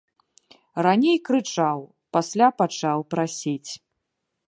[0.87, 1.79] Раней крычаў,
[2.17, 3.71] пасля пачаў прасіць.